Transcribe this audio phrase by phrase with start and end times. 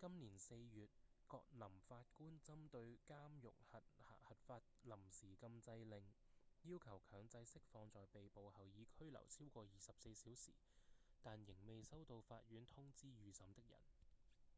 [0.00, 0.88] 今年四月
[1.26, 3.82] 葛林法官針對監獄核
[4.46, 6.02] 發臨時禁制令
[6.62, 10.52] 要求強制釋放在被捕後已拘留超過24小時
[11.22, 13.78] 但仍未收到法院通知預審的人